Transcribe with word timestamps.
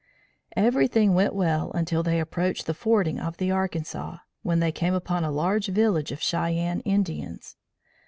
Everything 0.55 1.13
went 1.13 1.35
well 1.35 1.71
until 1.73 2.01
they 2.01 2.19
approached 2.19 2.65
the 2.65 2.73
fording 2.73 3.19
of 3.19 3.37
the 3.37 3.51
Arkansas, 3.51 4.17
when 4.41 4.59
they 4.59 4.71
came 4.71 4.95
upon 4.95 5.23
a 5.23 5.29
large 5.29 5.67
village 5.67 6.11
of 6.11 6.23
Cheyenne 6.23 6.79
Indians. 6.79 7.55